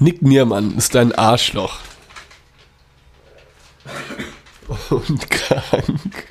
[0.00, 1.78] Nick Niermann ist ein Arschloch.
[4.90, 6.28] Und krank.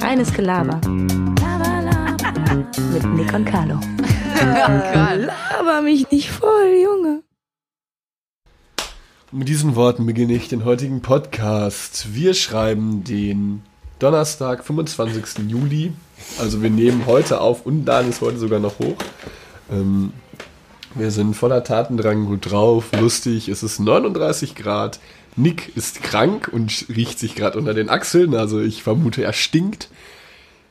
[0.00, 0.80] Reines Gelaber.
[2.92, 3.78] Mit Nick und Carlo.
[4.34, 7.22] Laber mich nicht voll, Junge.
[9.30, 12.14] Mit diesen Worten beginne ich den heutigen Podcast.
[12.14, 13.62] Wir schreiben den
[14.02, 15.48] Donnerstag, 25.
[15.48, 15.92] Juli.
[16.40, 18.96] Also wir nehmen heute auf und laden es heute sogar noch hoch.
[19.70, 20.12] Ähm,
[20.96, 23.48] wir sind voller Tatendrang, gut drauf, lustig.
[23.48, 24.98] Es ist 39 Grad.
[25.36, 28.34] Nick ist krank und riecht sich gerade unter den Achseln.
[28.34, 29.88] Also ich vermute, er stinkt.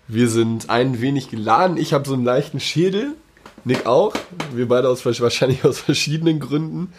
[0.09, 1.77] Wir sind ein wenig geladen.
[1.77, 3.16] Ich habe so einen leichten Schädel.
[3.63, 4.13] Nick auch.
[4.53, 6.91] Wir beide aus, wahrscheinlich aus verschiedenen Gründen.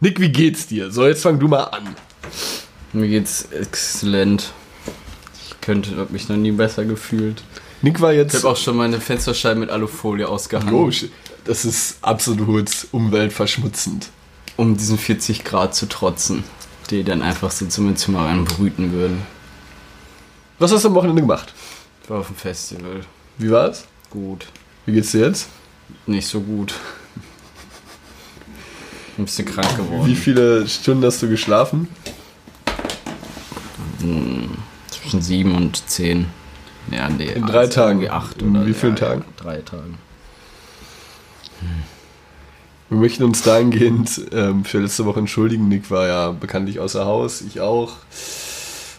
[0.00, 0.90] Nick, wie geht's dir?
[0.90, 1.94] So, jetzt fang du mal an.
[2.94, 4.54] Mir geht's exzellent.
[5.66, 7.42] Ich könnte, hab mich noch nie besser gefühlt.
[7.82, 8.36] Nick war jetzt.
[8.36, 10.72] Ich habe auch schon meine Fensterscheiben mit Alufolie ausgehangen.
[10.72, 10.92] Oh,
[11.44, 14.10] das ist absolut umweltverschmutzend.
[14.56, 16.44] Um diesen 40 Grad zu trotzen,
[16.90, 19.22] die dann einfach so zum Zimmer reinbrüten würden.
[20.60, 21.52] Was hast du am Wochenende gemacht?
[22.04, 23.00] Ich war auf dem Festival.
[23.36, 23.88] Wie war's?
[24.10, 24.46] Gut.
[24.84, 25.48] Wie geht's dir jetzt?
[26.06, 26.74] Nicht so gut.
[29.18, 30.06] Ein bisschen krank geworden.
[30.06, 31.88] Wie viele Stunden hast du geschlafen?
[34.00, 34.50] Hm,
[35.06, 36.26] zwischen sieben und zehn.
[36.90, 38.08] Ja, nee, In drei also Tagen.
[38.10, 39.24] Acht In oder wie vielen ja, Tagen?
[39.26, 39.98] Ja, drei Tagen.
[42.88, 45.68] Wir möchten uns dahingehend ähm, für letzte Woche entschuldigen.
[45.68, 47.92] Nick war ja bekanntlich außer Haus, ich auch.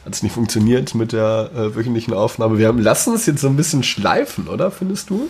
[0.06, 2.58] Hat es nicht funktioniert mit der äh, wöchentlichen Aufnahme.
[2.58, 4.72] Wir haben, lassen es jetzt so ein bisschen schleifen, oder?
[4.72, 5.30] Findest du?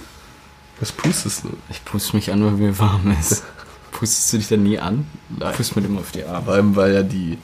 [0.79, 1.49] Was pustest du?
[1.69, 3.43] Ich puste mich an, weil mir warm ist.
[3.91, 5.07] Pustest du dich denn nie an?
[5.39, 5.55] Nein.
[5.55, 6.45] Pust mir immer auf die Arme.
[6.45, 7.39] Vor allem, weil ja die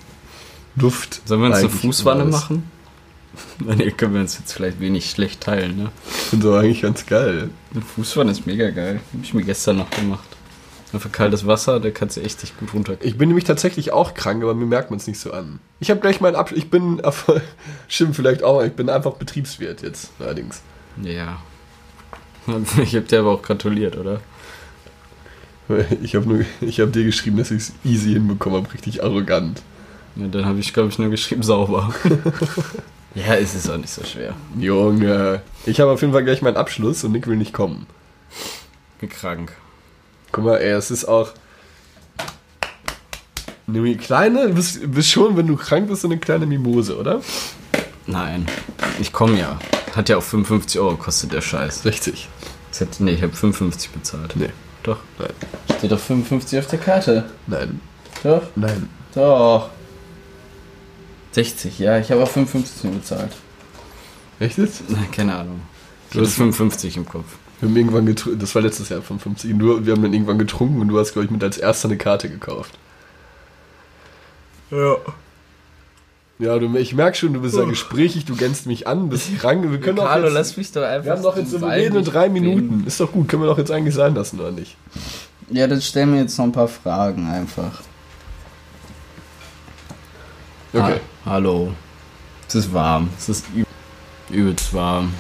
[0.76, 1.22] Luft.
[1.26, 2.48] Sollen wir uns eine Fußwanne immer
[3.60, 3.78] machen?
[3.78, 5.92] Nee, können wir uns jetzt vielleicht wenig schlecht teilen, ne?
[6.06, 7.50] Ich finde so eigentlich ganz geil.
[7.72, 9.00] Eine Fußwanne ist mega geil.
[9.14, 10.28] Habe ich mir gestern noch gemacht.
[10.94, 12.98] Einfach kaltes Wasser, da kannst du echt dich gut runter.
[13.02, 15.60] Ich bin nämlich tatsächlich auch krank, aber mir merkt man es nicht so an.
[15.80, 16.60] Ich habe gleich meinen Abschluss.
[16.60, 17.02] Ich bin,
[17.88, 20.62] stimmt vielleicht auch, ich bin einfach Betriebswirt jetzt allerdings.
[21.02, 21.42] Ja.
[22.84, 24.20] Ich hab dir aber auch gratuliert, oder?
[26.02, 29.62] Ich habe habe dir geschrieben, dass ich es easy hinbekommen habe, richtig arrogant.
[30.16, 31.94] Ja, dann habe ich, glaube ich, nur geschrieben, sauber.
[33.16, 34.36] Ja, es ist auch nicht so schwer.
[34.58, 37.88] Junge, ich habe auf jeden Fall gleich meinen Abschluss und Nick will nicht kommen.
[39.00, 39.52] Bin krank.
[40.32, 41.32] Guck mal, ey, es ist auch
[43.68, 47.22] eine kleine, du bist, bist schon, wenn du krank bist, so eine kleine Mimose, oder?
[48.06, 48.48] Nein,
[49.00, 49.60] ich komme ja.
[49.96, 51.84] Hat ja auch 55 Euro kostet der Scheiß.
[51.84, 52.28] 60.
[52.72, 54.36] Das nee, ich habe 55 bezahlt.
[54.36, 54.50] Nee.
[54.82, 54.98] Doch.
[55.20, 55.30] Nein.
[55.78, 57.26] Steht doch 55 auf der Karte.
[57.48, 57.80] Nein.
[58.24, 58.42] Doch.
[58.56, 58.90] Nein.
[59.14, 59.70] Doch.
[61.34, 63.32] 60, ja, ich habe auch 55 bezahlt.
[64.40, 64.90] Echt jetzt?
[64.90, 65.62] Nein, keine Ahnung.
[66.12, 67.26] Du hast hast- 55 im Kopf.
[67.60, 70.38] Wir haben irgendwann getrunken, das war letztes Jahr 55, und du, wir haben dann irgendwann
[70.38, 72.78] getrunken und du hast, glaube ich, mit als erster eine Karte gekauft.
[74.70, 74.96] Ja.
[76.40, 79.70] Ja, du, ich merke schon, du bist ja gesprächig, du gänst mich an, bist krank.
[79.72, 81.06] Wir können Carlo, auch jetzt, lass mich doch einfach.
[81.06, 82.28] wir haben doch jetzt Wein reden in drei.
[82.28, 82.84] Minuten.
[82.86, 84.76] Ist doch gut, können wir doch jetzt eigentlich sein lassen, oder nicht?
[85.52, 87.82] Ja, dann stellen wir jetzt noch ein paar Fragen einfach.
[90.74, 91.00] Okay.
[91.26, 91.74] Ha hallo.
[92.48, 93.10] Es ist warm.
[93.18, 93.68] Es ist üb
[94.30, 95.14] übelst warm.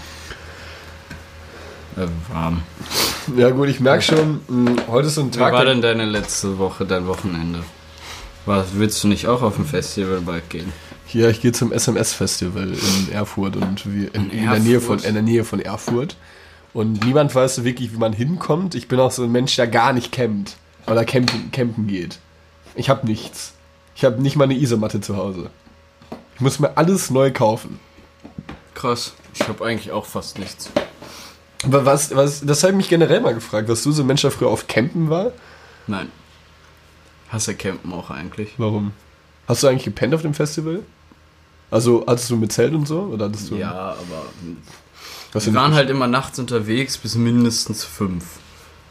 [1.96, 2.64] Äh, warm.
[3.38, 5.54] Ja gut, ich merke schon, mh, heute ist so ein Wie Tag.
[5.54, 7.64] war denn deine letzte Woche, dein Wochenende?
[8.46, 10.74] Was, willst du nicht auch auf ein Festival bald gehen?
[11.06, 14.96] Hier, ich gehe zum SMS-Festival in Erfurt und wir in, In in, der Nähe von,
[14.96, 15.08] Erfurt?
[15.08, 16.18] in der Nähe von Erfurt.
[16.74, 18.74] Und niemand weiß so wirklich, wie man hinkommt.
[18.74, 20.58] Ich bin auch so ein Mensch, der gar nicht campt.
[20.88, 22.18] Oder campen, campen geht.
[22.76, 23.53] Ich habe nichts.
[23.96, 25.50] Ich habe nicht mal eine Isomatte zu Hause.
[26.36, 27.80] Ich muss mir alles neu kaufen.
[28.74, 29.14] Krass.
[29.34, 30.70] Ich habe eigentlich auch fast nichts.
[31.64, 34.22] Aber was, was, das habe ich mich generell mal gefragt, was du so ein Mensch,
[34.22, 35.32] der früher auf Campen war?
[35.88, 36.12] Nein.
[37.30, 38.54] Hasse Campen auch eigentlich.
[38.58, 38.92] Warum?
[39.48, 40.84] Hast du eigentlich gepennt auf dem Festival?
[41.72, 43.02] Also hattest du mit Zelt und so?
[43.02, 44.26] Oder hattest du Ja, aber
[45.32, 48.26] was wir waren halt immer nachts unterwegs bis mindestens fünf.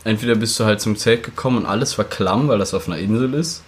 [0.02, 2.98] Entweder bist du halt zum Zelt gekommen und alles war klamm, weil das auf einer
[2.98, 3.62] Insel ist.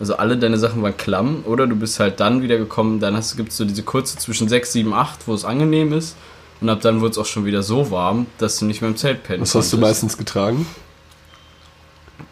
[0.00, 1.42] Also alle deine Sachen waren klamm.
[1.44, 4.72] Oder du bist halt dann wieder gekommen, dann gibt es so diese kurze zwischen 6,
[4.72, 6.16] 7, 8, wo es angenehm ist.
[6.60, 8.96] Und ab dann wurde es auch schon wieder so warm, dass du nicht mehr im
[8.96, 10.02] Zelt pennen Was hast du konntest.
[10.02, 10.66] meistens getragen?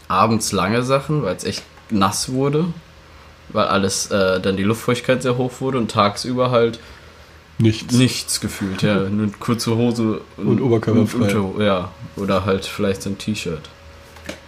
[0.08, 2.66] Abends lange Sachen, weil es echt nass wurde.
[3.48, 6.80] Weil alles, äh, dann die Luftfeuchtigkeit sehr hoch wurde und tagsüber halt
[7.58, 7.94] Nichts.
[7.94, 9.00] nichts gefühlt, ja.
[9.08, 11.36] Nur kurze Hose Und oberkörperfrei.
[11.36, 11.90] Unter- ja.
[12.16, 13.68] Oder halt vielleicht so ein T-Shirt.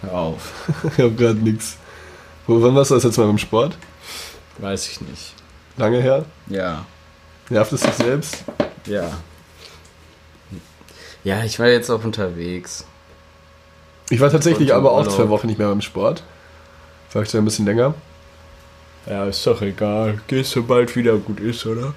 [0.01, 0.51] Hör auf.
[0.97, 1.77] Ich habe gerade nichts.
[2.49, 3.77] Wo, wann warst du das jetzt mal beim Sport?
[4.57, 5.35] Weiß ich nicht.
[5.77, 6.25] Lange her?
[6.47, 6.83] Ja.
[7.49, 8.43] Nervt es dich selbst?
[8.87, 9.11] Ja.
[11.23, 12.87] Ja, ich war jetzt auch unterwegs.
[14.09, 16.23] Ich war tatsächlich aber auch zwei Wochen nicht mehr beim Sport.
[17.09, 17.93] Vielleicht ein bisschen länger.
[19.05, 20.19] Ja, ist doch egal.
[20.25, 21.93] Gehst du bald wieder gut ist, oder?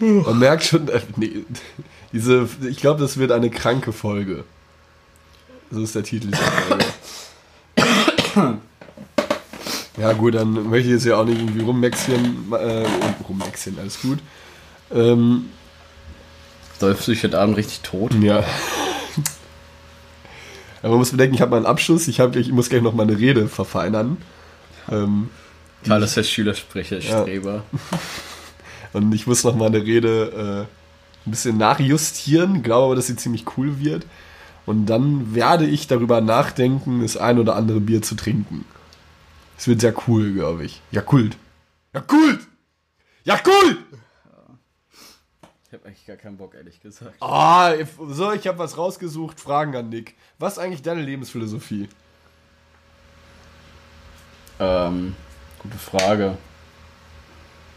[0.00, 1.44] Man merkt schon, äh, nee,
[2.12, 4.42] diese, ich glaube, das wird eine kranke Folge.
[5.70, 6.42] So ist der Titel dieser
[8.34, 8.58] Folge.
[10.02, 12.86] Ja gut, dann möchte ich jetzt ja auch nicht irgendwie rummexieren, äh,
[13.28, 14.18] rummexieren, alles gut.
[14.92, 15.46] Ähm,
[16.78, 18.12] Säufst du dich heute Abend richtig tot?
[18.14, 18.42] ja.
[20.82, 23.16] Aber man muss bedenken, ich habe meinen Abschluss, ich, hab, ich muss gleich noch meine
[23.16, 24.16] Rede verfeinern.
[24.90, 25.30] Ähm,
[25.86, 27.22] Karl ist der Schülersprecher, Ja.
[27.22, 27.62] Streber.
[28.92, 33.14] Und ich muss noch mal eine Rede äh, ein bisschen nachjustieren, glaube aber, dass sie
[33.16, 34.06] ziemlich cool wird.
[34.66, 38.64] Und dann werde ich darüber nachdenken, das ein oder andere Bier zu trinken.
[39.58, 40.80] Es wird sehr cool, glaube ich.
[40.90, 41.36] Ja, Kult.
[41.94, 42.40] Ja, Kult!
[43.24, 43.78] Ja, Kult!
[45.66, 47.14] Ich habe eigentlich gar keinen Bock, ehrlich gesagt.
[47.20, 47.72] Ah,
[48.10, 49.40] so, ich habe was rausgesucht.
[49.40, 50.14] Fragen an Nick.
[50.38, 51.88] Was ist eigentlich deine Lebensphilosophie?
[54.60, 55.14] Ähm,
[55.58, 56.36] gute Frage.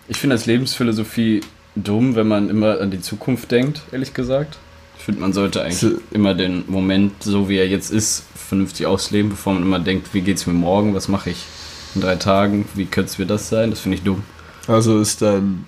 [0.07, 1.41] Ich finde als Lebensphilosophie
[1.75, 4.57] dumm, wenn man immer an die Zukunft denkt, ehrlich gesagt.
[4.97, 8.85] Ich finde, man sollte eigentlich So- immer den Moment, so wie er jetzt ist, vernünftig
[8.85, 11.45] ausleben, bevor man immer denkt, wie geht's mir morgen, was mache ich
[11.95, 13.69] in drei Tagen, wie könnte es mir das sein?
[13.69, 14.23] Das finde ich dumm.
[14.67, 15.65] Also ist dein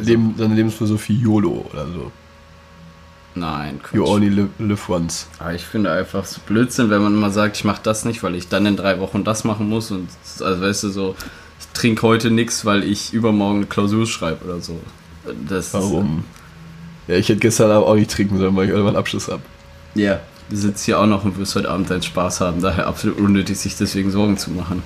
[0.00, 2.12] Leben, deine Lebensphilosophie YOLO oder so.
[3.34, 3.94] Nein, Quatsch.
[3.94, 5.28] You only live, live once.
[5.38, 8.34] Aber ich finde einfach so Blödsinn, wenn man immer sagt, ich mache das nicht, weil
[8.34, 10.08] ich dann in drei Wochen das machen muss und
[10.40, 11.14] also weißt du so,
[11.60, 14.80] ich trinke heute nichts, weil ich übermorgen eine Klausur schreibe oder so.
[15.48, 16.24] Das Warum?
[17.06, 19.42] Ja, ich hätte gestern Abend auch nicht trinken sollen, weil ich irgendwann einen Abschluss habe.
[19.94, 22.60] Ist, ja, du sitzt hier auch noch und wirst heute Abend deinen Spaß haben.
[22.60, 24.82] Daher absolut unnötig, sich deswegen Sorgen zu machen.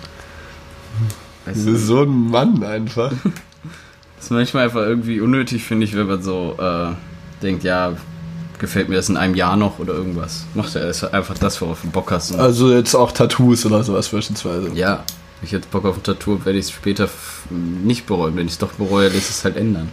[1.44, 3.10] Weißt Du so ein Mann einfach.
[4.16, 6.92] das ist manchmal einfach irgendwie unnötig, finde ich, wenn man so äh,
[7.42, 7.94] denkt, ja,
[8.58, 10.46] gefällt mir das in einem Jahr noch oder irgendwas.
[10.54, 12.32] Macht er einfach das, worauf du Bock hast.
[12.34, 14.70] Also jetzt auch Tattoos oder sowas beispielsweise.
[14.74, 15.04] Ja,
[15.40, 17.08] wenn ich jetzt Bock auf ein Tattoo habe, werde ich es später
[17.50, 18.36] nicht bereuen.
[18.36, 19.88] Wenn ich es doch bereue, lässt es halt ändern.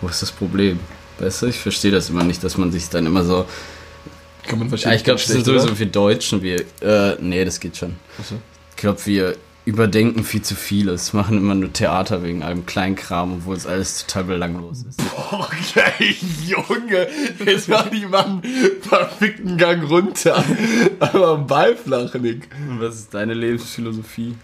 [0.00, 0.80] Wo ist das Problem?
[1.18, 3.44] Weißt du, ich verstehe das immer nicht, dass man sich dann immer so.
[4.46, 6.64] Kann man Ja, ich glaube, das sind sowieso wir Deutschen, wir.
[6.80, 7.96] Äh, nee, das geht schon.
[8.18, 8.36] Achso.
[8.70, 13.56] Ich glaube, wir überdenken viel zu vieles, machen immer nur Theater wegen allem Kleinkram, obwohl
[13.56, 15.00] es alles total belanglos ist.
[15.30, 16.16] Okay,
[16.46, 17.08] Junge,
[17.44, 18.42] jetzt mach die mal einen
[18.80, 20.44] verfickten Gang runter.
[20.98, 22.48] Aber am Ball flach, Nick.
[22.68, 24.36] Und was ist deine Lebensphilosophie?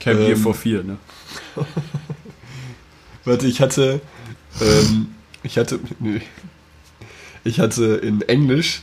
[0.00, 0.26] Kein Ähm.
[0.26, 0.96] Bier vor vier, ne?
[3.24, 4.00] Warte, ich hatte,
[4.60, 6.18] ähm, ich hatte, nö.
[7.44, 8.82] Ich hatte in Englisch,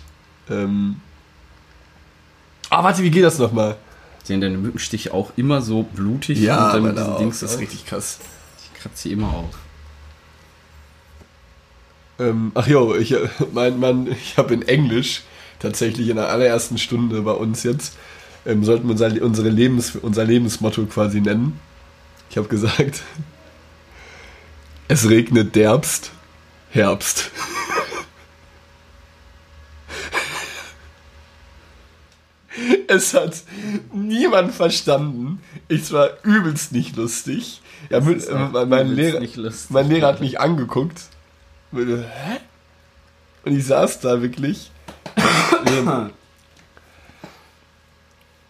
[0.50, 1.02] ähm,
[2.70, 3.78] ah, warte, wie geht das nochmal?
[4.24, 7.54] Sehen deine Mückenstiche auch immer so blutig Ja, und dann meine diese auch, Dings das
[7.54, 8.20] ist richtig krass.
[8.62, 9.58] Ich kratze sie immer auf.
[12.20, 13.16] Ähm, ach jo, ich,
[13.54, 15.24] mein, mein, ich habe in Englisch
[15.60, 17.98] tatsächlich in der allerersten Stunde bei uns jetzt,
[18.46, 21.60] ähm, sollten wir unser, unsere Lebens, unser Lebensmotto quasi nennen.
[22.30, 23.04] Ich habe gesagt,
[24.88, 26.12] es regnet derbst,
[26.72, 27.32] Herbst.
[32.92, 33.44] Es hat
[33.94, 35.42] niemand verstanden.
[35.68, 37.62] Ich war übelst nicht lustig.
[37.92, 39.70] Ja, mit, äh, mein, Lehrer, lustig.
[39.70, 41.04] mein Lehrer hat mich angeguckt.
[41.72, 42.38] Und ich, Hä?
[43.46, 44.72] Und ich saß da wirklich.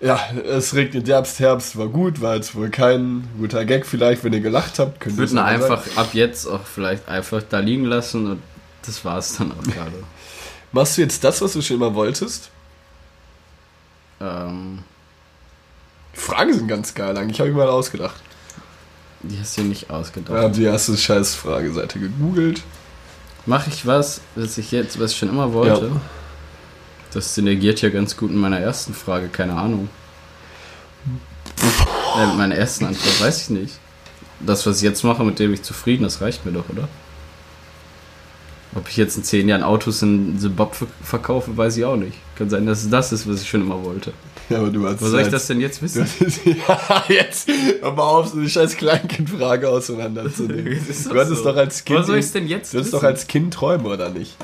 [0.01, 0.17] Ja,
[0.50, 4.39] es regnet Herbst, Herbst war gut, war jetzt wohl kein guter Gag vielleicht, wenn ihr
[4.39, 5.01] gelacht habt.
[5.01, 5.62] Könnt ihr es aber sagen.
[5.62, 8.41] einfach ab jetzt auch vielleicht einfach da liegen lassen und
[8.86, 9.91] das war's dann auch gerade.
[10.72, 12.50] Machst du jetzt das, was du schon immer wolltest?
[14.21, 14.79] Ähm,
[16.15, 18.21] Die Fragen sind ganz geil eigentlich, habe ich mal ausgedacht.
[19.21, 20.38] die hast du nicht ausgedacht.
[20.38, 22.61] Habe die erste scheiß Frageseite gegoogelt.
[23.45, 25.88] Mache ich was, was ich jetzt, was ich schon immer wollte?
[25.88, 26.01] Ja.
[27.13, 29.89] Das synergiert ja ganz gut in meiner ersten Frage, keine Ahnung.
[32.17, 33.79] äh, mit meiner ersten Antwort weiß ich nicht.
[34.41, 36.88] Das, was ich jetzt mache, mit dem ich zufrieden, das reicht mir doch, oder?
[38.75, 42.13] Ob ich jetzt in zehn Jahren Autos in Zimbabwe verkaufe, weiß ich auch nicht.
[42.38, 44.13] Kann sein, dass es das ist, was ich schon immer wollte.
[44.49, 46.05] Ja, aber du hast Wo soll ich das denn jetzt wissen?
[46.67, 47.49] ja, jetzt
[47.81, 50.79] hör mal auf, so eine scheiß Kleinkindfrage auseinanderzunehmen.
[51.09, 51.49] Du hattest so.
[51.49, 51.99] doch als Kind.
[51.99, 54.35] Wo soll ich's denn jetzt Du hattest doch als Kind Träume, oder nicht?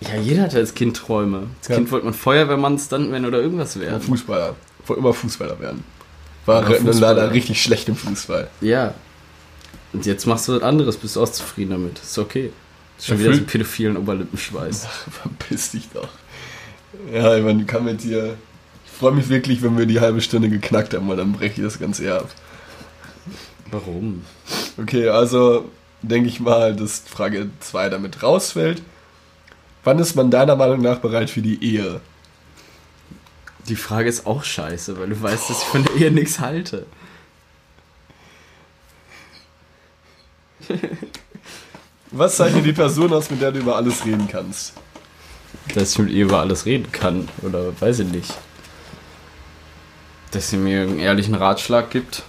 [0.00, 1.48] Ja, jeder hatte als Kind Träume.
[1.60, 1.76] Als Ja.
[1.76, 4.00] Kind wollte man Feuerwehrmann, Stuntman oder irgendwas werden.
[4.00, 4.56] Fußballer.
[4.86, 5.84] Wollte immer Fußballer werden.
[6.46, 7.14] War Fußballer.
[7.14, 8.48] leider richtig schlecht im Fußball.
[8.60, 8.94] Ja.
[9.92, 11.98] Und jetzt machst du was anderes, bist du auch zufrieden damit.
[11.98, 12.50] Ist okay.
[13.00, 14.86] Schon wieder so pädophilen Oberlippenschweiß.
[15.10, 16.08] Verpiss dich doch.
[17.12, 18.36] Ja, ich meine, kann mit dir.
[18.84, 21.66] Ich freue mich wirklich, wenn wir die halbe Stunde geknackt haben, weil dann breche ich
[21.66, 22.30] das Ganze eher ab.
[23.70, 24.24] Warum?
[24.76, 25.70] Okay, also
[26.02, 28.82] denke ich mal, dass Frage 2 damit rausfällt.
[29.84, 32.00] Wann ist man deiner Meinung nach bereit für die Ehe?
[33.68, 36.86] Die Frage ist auch scheiße, weil du weißt, dass ich von der Ehe nichts halte.
[42.12, 44.72] Was zeichnet die Person aus, mit der du über alles reden kannst?
[45.74, 47.28] Dass ich mit ihr über alles reden kann.
[47.42, 48.34] Oder weiß ich nicht.
[50.32, 52.24] Dass sie mir einen ehrlichen Ratschlag gibt.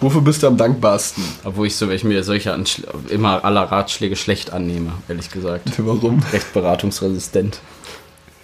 [0.00, 1.24] Wofür bist du am dankbarsten?
[1.42, 5.68] Obwohl ich so, ich mir solche Anschl immer aller Ratschläge schlecht annehme, ehrlich gesagt.
[5.78, 6.22] Warum?
[6.32, 7.60] Recht beratungsresistent.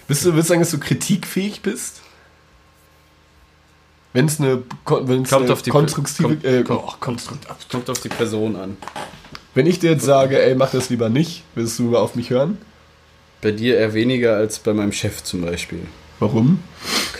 [0.07, 2.01] Bist du, willst du sagen, dass du kritikfähig bist?
[4.13, 6.29] Wenn es eine, wenn's Kommt eine auf die konstruktive.
[6.29, 7.21] kommt, äh, kommt, oh, kommt,
[7.69, 8.77] kommt auf die Person an.
[9.55, 12.59] wenn ich dir jetzt sage, ey, mach das lieber nicht, willst du auf mich hören?
[13.41, 15.81] Bei dir eher weniger als bei meinem Chef zum Beispiel.
[16.19, 16.59] Warum?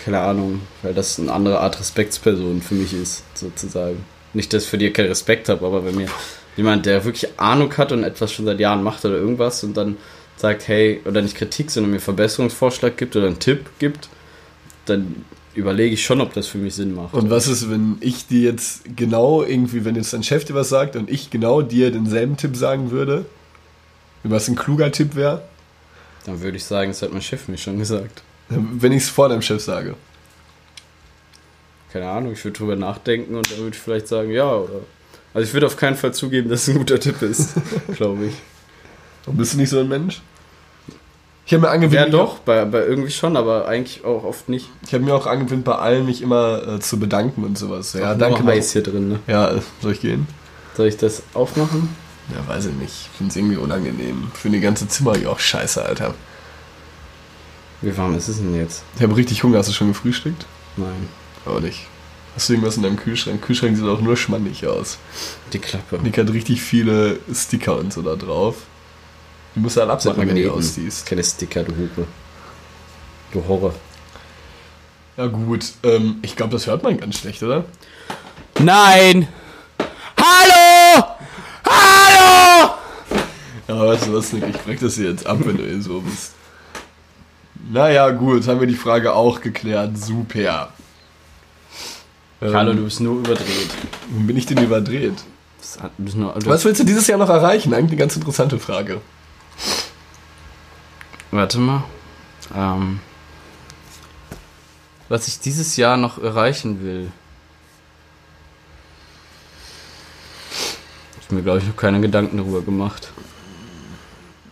[0.05, 4.05] Keine Ahnung, weil das eine andere Art Respektsperson für mich ist, sozusagen.
[4.33, 6.07] Nicht, dass ich für dir keinen Respekt habe, aber wenn mir
[6.55, 9.97] jemand, der wirklich Ahnung hat und etwas schon seit Jahren macht oder irgendwas und dann
[10.37, 14.09] sagt, hey, oder nicht Kritik, sondern mir Verbesserungsvorschlag gibt oder einen Tipp gibt,
[14.85, 17.13] dann überlege ich schon, ob das für mich Sinn macht.
[17.13, 20.69] Und was ist, wenn ich dir jetzt genau irgendwie, wenn jetzt dein Chef dir was
[20.69, 23.25] sagt und ich genau dir denselben Tipp sagen würde?
[24.23, 25.43] Was ein kluger Tipp wäre?
[26.25, 28.23] Dann würde ich sagen, das hat mein Chef mir schon gesagt.
[28.49, 29.95] Wenn ich es vor deinem Chef sage.
[31.91, 34.81] Keine Ahnung, ich würde drüber nachdenken und dann würde ich vielleicht sagen, ja, oder.
[35.33, 37.53] Also ich würde auf keinen Fall zugeben, dass es ein guter Tipp ist,
[37.95, 38.33] glaube ich.
[39.25, 40.21] Und bist du nicht so ein Mensch?
[41.45, 44.69] Ich habe mir angewöhnt, Ja, doch, bei, bei irgendwie schon, aber eigentlich auch oft nicht.
[44.87, 47.93] Ich habe mir auch angewöhnt, bei allen mich immer äh, zu bedanken und sowas.
[47.93, 48.45] Ja, Auch danke.
[48.45, 49.19] heiß hier drin, ne?
[49.27, 50.27] Ja, äh, soll ich gehen?
[50.77, 51.89] Soll ich das aufmachen?
[52.33, 52.93] Ja, weiß ich nicht.
[53.11, 54.31] Ich finde es irgendwie unangenehm.
[54.33, 56.13] Für die ganze Zimmer hier auch scheiße, Alter.
[57.81, 58.83] Wie warm ist es denn jetzt?
[58.95, 59.57] Ich habe richtig Hunger.
[59.57, 60.45] Hast du schon gefrühstückt?
[60.77, 61.09] Nein.
[61.45, 61.85] Auch nicht.
[62.35, 63.41] Hast du irgendwas in deinem Kühlschrank?
[63.41, 64.97] Kühlschrank sieht auch nur schmannig aus.
[65.51, 65.99] Die Klappe.
[66.01, 68.55] Nick hat richtig viele Sticker und so da drauf.
[69.55, 71.05] Die musst du halt du die ausziehst.
[71.05, 72.07] Keine Sticker, du Hupe.
[73.31, 73.73] Du Horror.
[75.17, 77.65] Ja gut, ähm, ich glaube, das hört man ganz schlecht, oder?
[78.59, 79.27] Nein!
[80.17, 81.05] Hallo!
[81.65, 82.73] Hallo!
[83.67, 86.01] Ja, weißt du was, Nick, ich brech das hier jetzt ab, wenn du hier so
[86.01, 86.33] bist.
[87.71, 89.97] Naja, gut, haben wir die Frage auch geklärt.
[89.97, 90.69] Super.
[92.41, 93.69] Ähm, Hallo, du bist nur überdreht.
[94.09, 95.23] Warum bin ich denn überdreht?
[95.97, 97.73] Du du, Was willst du dieses Jahr noch erreichen?
[97.73, 98.99] Eigentlich eine ganz interessante Frage.
[101.33, 101.83] Warte mal.
[102.55, 102.99] Ähm,
[105.09, 107.11] was ich dieses Jahr noch erreichen will.
[111.19, 113.11] Ich mir, glaube ich, noch keine Gedanken darüber gemacht.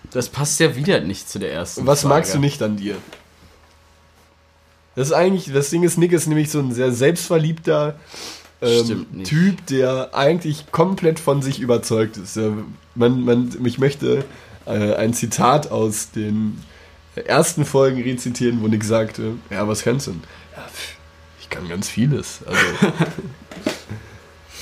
[0.10, 2.16] Das passt ja wieder nicht zu der ersten Was Frage.
[2.16, 2.96] magst du nicht an dir?
[4.96, 8.00] Das ist eigentlich, das Ding ist, Nick ist nämlich so ein sehr selbstverliebter
[8.60, 9.24] ähm.
[9.24, 12.40] Typ, der eigentlich komplett von sich überzeugt ist.
[12.96, 14.26] Man, man, ich möchte
[14.66, 16.62] äh, ein Zitat aus den
[17.16, 20.22] ersten Folgen rezitieren, wo Nick sagte, ja, was kannst du denn?
[20.56, 20.66] Ja,
[21.40, 22.40] ich kann ganz vieles.
[22.46, 22.62] Also,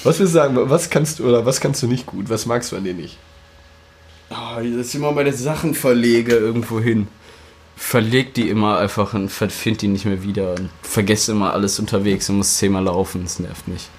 [0.03, 2.29] was willst du sagen, was kannst du oder was kannst du nicht gut?
[2.29, 3.18] Was magst du an dir nicht?
[4.32, 7.08] Oh, dass ich immer meine Sachen verlege irgendwo hin.
[7.75, 12.29] Verleg die immer einfach und find die nicht mehr wieder und vergesse immer alles unterwegs
[12.29, 13.24] und muss zehnmal laufen.
[13.24, 13.89] Das nervt mich.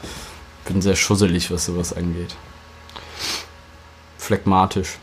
[0.66, 2.36] Bin sehr schusselig, was sowas angeht.
[4.18, 4.98] Phlegmatisch.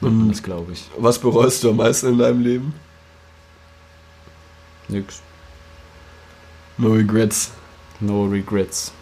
[0.00, 0.28] Mhm.
[0.28, 0.84] Das glaube ich.
[0.98, 2.74] Was bereust du am meisten in deinem Leben?
[4.88, 5.20] Nix.
[6.76, 7.52] No regrets.
[8.00, 8.92] No regrets.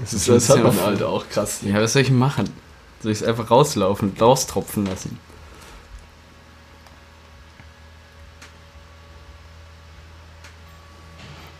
[0.00, 1.60] Das, ist, Das hat man auch- halt auch krass.
[1.62, 2.50] Ja, was soll ich machen?
[3.00, 5.18] Soll ich es einfach rauslaufen und raustropfen lassen?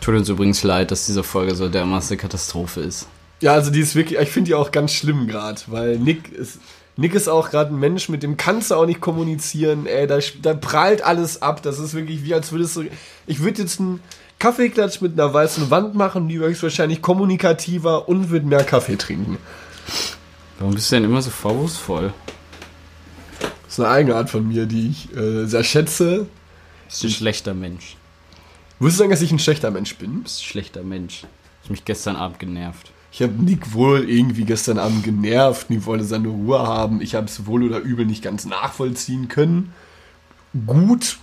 [0.01, 3.09] Tut uns übrigens leid, dass diese Folge so dermaßen eine Katastrophe ist.
[3.45, 6.61] Ja, also die ist wirklich, ich finde die auch ganz schlimm gerade, weil Nick ist,
[6.97, 10.19] Nick ist auch gerade ein Mensch, mit dem kannst du auch nicht kommunizieren, ey, da,
[10.41, 12.85] da prallt alles ab, das ist wirklich wie als würdest du,
[13.27, 14.01] ich würde jetzt einen
[14.39, 19.37] Kaffeeklatsch mit einer weißen Wand machen, die wäre wahrscheinlich kommunikativer und würde mehr Kaffee trinken.
[20.59, 22.15] Warum bist du denn immer so vorwurfsvoll?
[23.41, 26.17] Das ist eine Eigenart von mir, die ich äh, sehr schätze.
[26.17, 26.27] Du
[26.89, 27.99] bist ein schlechter Mensch.
[28.79, 30.15] Würdest du sagen, dass ich ein schlechter Mensch bin?
[30.15, 31.25] Du bist ein schlechter Mensch.
[31.61, 32.94] Hast mich gestern Abend genervt.
[33.17, 37.01] Ich habe Nick wohl irgendwie gestern Abend genervt, Nick wollte seine Ruhe haben.
[37.01, 39.73] Ich habe es wohl oder übel nicht ganz nachvollziehen können.
[40.67, 41.19] Gut,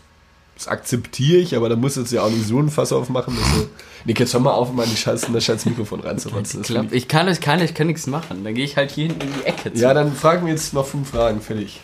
[0.55, 3.35] das akzeptiere ich, aber da muss jetzt ja auch nicht so ein Fass aufmachen.
[3.35, 3.67] Dass du,
[4.05, 7.27] Nick, jetzt hör mal auf, mal scheiß, in das scheiß Mikrofon find ich- ich kann
[7.27, 8.45] ich kann, ich kann nichts machen.
[8.45, 9.71] Dann gehe ich halt hier hinten in die Ecke.
[9.75, 11.81] Ja, dann fragen wir jetzt noch fünf Fragen, fertig.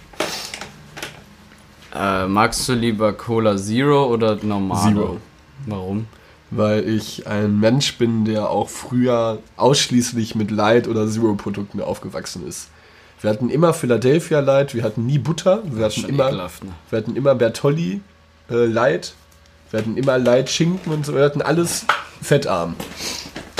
[1.93, 4.93] Äh, magst du lieber Cola Zero oder normal?
[4.93, 5.17] Zero.
[5.65, 6.05] Warum?
[6.51, 12.69] Weil ich ein Mensch bin, der auch früher ausschließlich mit Light- oder Zero-Produkten aufgewachsen ist.
[13.21, 16.71] Wir hatten immer Philadelphia Light, wir hatten nie Butter, wir hatten immer, ekelhaft, ne?
[16.89, 18.01] wir hatten immer Bertolli
[18.49, 19.13] äh, Light,
[19.71, 21.85] wir hatten immer Light Schinken und so, wir hatten alles
[22.21, 22.75] fettarm.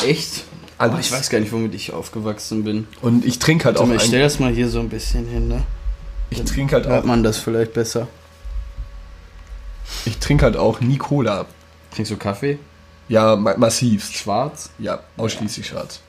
[0.06, 0.44] Echt?
[0.78, 0.92] Alles.
[0.92, 2.88] Aber ich weiß gar nicht, womit ich aufgewachsen bin.
[3.02, 4.90] Und ich trinke halt auch Warte mal, ich ein, stell das mal hier so ein
[4.90, 5.64] bisschen hin, ne?
[6.30, 8.08] ich trinke halt Hört auch, man das vielleicht besser?
[10.06, 11.46] ich trinke halt auch nie Cola.
[11.94, 12.60] Trinkst du Kaffee?
[13.10, 14.14] Ja, ma massivst.
[14.16, 14.70] Schwarz?
[14.80, 16.02] Ja, ausschließlich schwarz.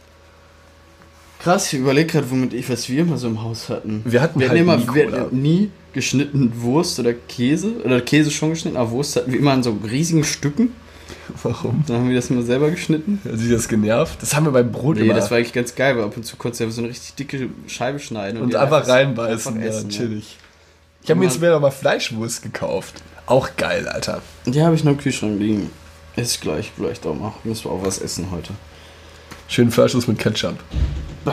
[1.40, 4.02] Krass, ich überlege gerade, womit ich, was wir immer so im Haus hatten.
[4.04, 7.80] Wir hatten Wir halt hatten immer nie wir hatten nie geschnitten Wurst oder Käse.
[7.84, 10.72] Oder Käse schon geschnitten, aber Wurst hatten wir immer in so riesigen Stücken.
[11.42, 11.84] Warum?
[11.86, 13.20] Dann haben wir das immer selber geschnitten.
[13.24, 14.20] Hat sich das genervt?
[14.20, 15.14] Das haben wir beim Brot Nee, immer.
[15.14, 17.14] das war eigentlich ganz geil, weil ab und zu konntest du ja so eine richtig
[17.14, 18.40] dicke Scheibe schneiden.
[18.42, 20.36] und die einfach reinbeißen, einfach ja, essen, chillig.
[21.02, 23.02] Ich habe mir jetzt wieder mal Fleischwurst gekauft.
[23.26, 24.20] Auch geil, Alter.
[24.46, 25.70] Die habe ich noch im Kühlschrank liegen.
[26.18, 27.32] Ist gleich, vielleicht auch mal.
[27.44, 28.52] Müssen wir auch was essen heute.
[29.46, 30.56] Schön Fleischwurst mit Ketchup.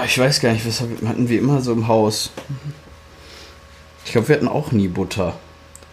[0.06, 2.32] Ich weiß gar nicht, was hatten wir immer so im Haus.
[4.06, 5.36] Ich glaube, wir hatten auch nie Butter.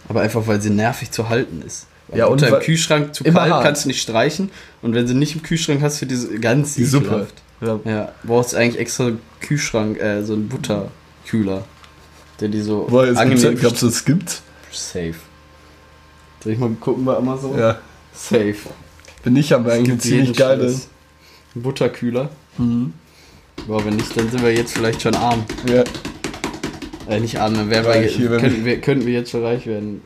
[0.09, 1.87] Aber einfach, weil sie nervig zu halten ist.
[2.07, 3.63] Weil Ja, und Butter im weil- Kühlschrank zu immer kalt hart.
[3.65, 4.51] kannst du nicht streichen.
[4.81, 7.27] Und wenn sie nicht im Kühlschrank hast, wird diese ganz Die Suppe.
[7.61, 7.79] Ja.
[7.85, 11.63] Ja, brauchst eigentlich extra einen Kühlschrank, äh, so einen Butterkühler.
[12.39, 14.41] Der die so Boah, gibt's, angenehm glaubst du, es gibt?
[14.71, 15.13] Safe.
[16.43, 17.57] Soll ich mal gucken bei Amazon?
[17.57, 17.79] Ja.
[18.13, 18.55] Safe.
[19.23, 20.69] Bin ich, haben wir eigentlich eine Gibt jeden ziemlich geile.
[20.69, 20.89] Scheiß.
[21.55, 22.29] Ein Butterkühler.
[22.57, 22.93] Mhm.
[23.67, 25.45] Boah, wenn nicht, dann sind wir jetzt vielleicht schon arm.
[25.67, 25.83] Ja.
[27.07, 30.01] Äh, nicht arm, dann wären wir, Reich, könnten, wir, könnten wir jetzt schon reich werden.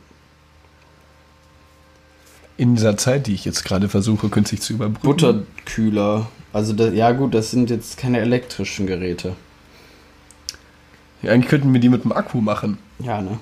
[2.56, 5.02] In dieser Zeit, die ich jetzt gerade versuche, künstlich zu überbrücken.
[5.02, 6.28] Butterkühler.
[6.52, 9.36] Also, das, ja gut, das sind jetzt keine elektrischen Geräte.
[11.22, 12.78] Ja, eigentlich könnten wir die mit dem Akku machen.
[13.00, 13.38] Ja, ne?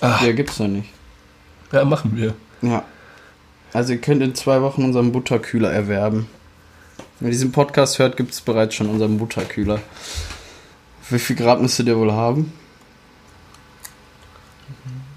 [0.00, 0.88] Ach, Ja, gibt's noch nicht.
[1.72, 2.34] Ja, machen wir.
[2.62, 2.84] Ja.
[3.72, 6.28] Also, ihr könnt in zwei Wochen unseren Butterkühler erwerben.
[7.20, 9.80] Wenn ihr diesen Podcast hört, gibt's bereits schon unseren Butterkühler.
[11.10, 12.52] Wie viel Grad müsste der wohl haben?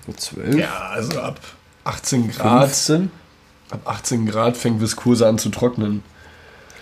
[0.08, 0.56] So 12?
[0.56, 1.40] Ja, also ab
[1.84, 2.70] 18 Grad.
[2.70, 3.12] 15?
[3.70, 6.04] Ab 18 Grad fängt Viskose an zu trocknen.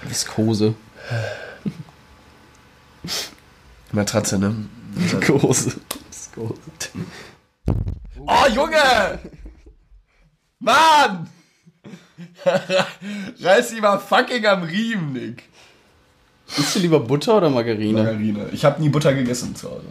[0.04, 0.74] Viskose.
[3.92, 4.56] Matratze, ne?
[4.92, 5.74] Viskose.
[6.10, 6.60] Viskose.
[8.18, 9.20] Oh, Junge!
[10.60, 11.30] Mann!
[13.42, 15.44] Reiß dich mal fucking am Riemen, Nick.
[16.58, 18.04] Isst du lieber Butter oder Margarine?
[18.04, 18.50] Margarine.
[18.52, 19.86] Ich habe nie Butter gegessen zu Hause.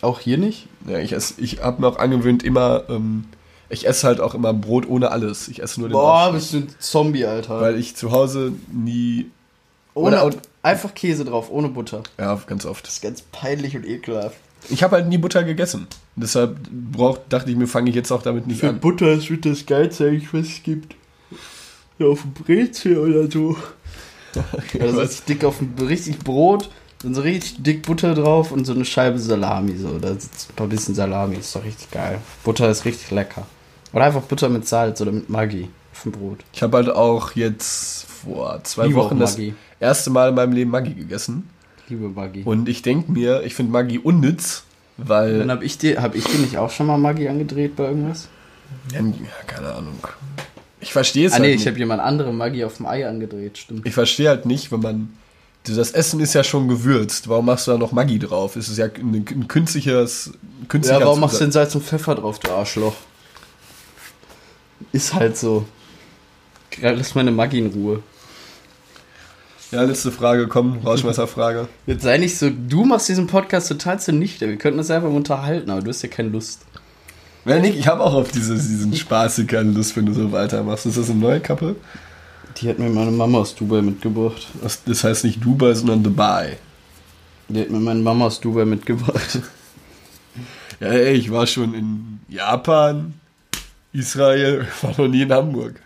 [0.00, 0.66] Auch hier nicht?
[0.86, 3.26] Ja, ich ess, ich habe mir auch angewöhnt, immer, ähm,
[3.68, 5.46] ich esse halt auch immer Brot ohne alles.
[5.48, 7.60] Ich esse nur den Boah, Aufstrich, bist du ein Zombie, Alter.
[7.60, 9.30] Weil ich zu Hause nie,
[9.94, 12.02] ohne, oder- einfach Käse drauf, ohne Butter.
[12.18, 12.86] ja, ganz oft.
[12.86, 14.36] Das ist ganz peinlich und ekelhaft.
[14.68, 15.86] Ich habe halt nie Butter gegessen.
[16.16, 18.80] Deshalb brauch, dachte ich mir, fange ich jetzt auch damit nicht an.
[18.80, 20.94] Butter ist mit das Geilste eigentlich, was es gibt.
[21.98, 23.56] Ja, auf dem Brezel oder so.
[24.80, 26.70] Also richtig dick auf dem richtig Brot,
[27.02, 29.76] dann so richtig dick Butter drauf und so eine Scheibe Salami.
[29.76, 29.98] So.
[29.98, 32.18] Da sitzt ein paar bisschen Salami, ist doch richtig geil.
[32.44, 33.46] Butter ist richtig lecker.
[33.92, 36.38] Oder einfach Butter mit Salz oder mit Maggi auf dem Brot.
[36.52, 39.36] Ich habe halt auch jetzt vor zwei auch Wochen das
[39.80, 41.50] erste Mal in meinem Leben Maggi gegessen.
[41.92, 42.42] Liebe Maggi.
[42.44, 44.64] Und ich denke mir, ich finde Maggi unnütz,
[44.96, 45.50] Dann weil.
[45.50, 48.28] hab ich dir, hab ich dir nicht auch schon mal Maggi angedreht bei irgendwas?
[48.92, 49.00] Ja,
[49.46, 49.98] keine Ahnung.
[50.80, 51.60] Ich verstehe es Ah halt nee, nicht.
[51.60, 53.86] ich habe jemand anderem Maggi auf dem Ei angedreht, stimmt.
[53.86, 55.12] Ich verstehe halt nicht, wenn man.
[55.64, 57.28] Das Essen ist ja schon gewürzt.
[57.28, 58.56] Warum machst du da noch Maggi drauf?
[58.56, 60.32] Es ist ja ein, ein künstliches.
[60.68, 61.44] Künstlicher Ja, warum machst du Zusatz.
[61.44, 62.94] denn Salz und Pfeffer drauf, du Arschloch?
[64.92, 65.66] Ist halt so.
[66.80, 68.02] Lass meine Maggi in Ruhe.
[69.72, 71.66] Ja, letzte Frage, komm, Rauschmesserfrage.
[71.86, 74.46] Jetzt sei nicht so, du machst diesen Podcast total zunichte.
[74.46, 76.66] Wir könnten uns einfach unterhalten, aber du hast ja keine Lust.
[77.46, 80.84] Weil Nick, ich habe auch auf diese, diesen Spaßig keine Lust, wenn du so weitermachst.
[80.84, 81.76] Ist das eine neue Kappe?
[82.58, 84.46] Die hat mir meine Mama aus Dubai mitgebracht.
[84.62, 86.58] Das, das heißt nicht Dubai, sondern Dubai.
[87.48, 89.40] Die hat mir meine Mama aus Dubai mitgebracht.
[90.80, 93.14] Ja, ey, ich war schon in Japan,
[93.94, 95.80] Israel, war noch nie in Hamburg.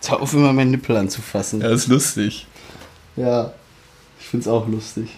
[0.11, 1.61] hör auf, immer meinen Nippel anzufassen.
[1.61, 2.47] Ja, ist lustig.
[3.15, 3.53] Ja,
[4.19, 5.09] ich find's auch lustig.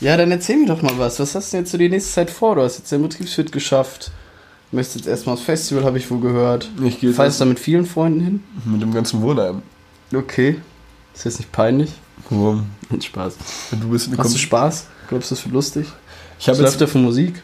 [0.00, 1.18] Ja, dann erzähl mir doch mal was.
[1.20, 2.54] Was hast du denn jetzt so die nächste Zeit vor?
[2.56, 4.10] Du hast jetzt den Betriebswirt geschafft.
[4.70, 6.68] Du möchtest jetzt erstmal aufs Festival, habe ich wohl gehört.
[6.84, 8.42] Ich gehe Fährst du da mit vielen Freunden hin?
[8.64, 9.62] mit dem ganzen Wohnheim.
[10.14, 10.60] Okay.
[11.14, 11.90] Ist jetzt nicht peinlich?
[12.28, 12.66] Warum?
[12.90, 13.36] Hat Spaß.
[13.80, 14.86] Du bist Hast du Spaß?
[15.08, 15.86] Glaubst du, das wird lustig?
[16.38, 16.80] Ich habe Was läuft jetzt.
[16.82, 17.42] da für Musik?